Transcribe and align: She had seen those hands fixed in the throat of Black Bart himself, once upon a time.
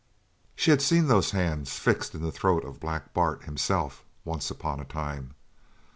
She 0.55 0.71
had 0.71 0.81
seen 0.81 1.05
those 1.05 1.29
hands 1.29 1.77
fixed 1.77 2.15
in 2.15 2.23
the 2.23 2.31
throat 2.31 2.65
of 2.65 2.79
Black 2.79 3.13
Bart 3.13 3.43
himself, 3.43 4.03
once 4.25 4.49
upon 4.49 4.79
a 4.79 4.83
time. 4.85 5.35